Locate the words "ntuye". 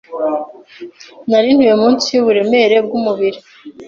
1.55-1.73